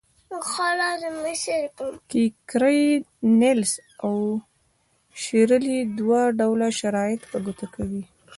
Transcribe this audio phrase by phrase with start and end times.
[2.09, 2.85] کیکیري،
[3.39, 3.73] نیلیس
[4.03, 4.13] او
[5.21, 8.03] شیرلي دوه ډوله شرایط په ګوته کوي.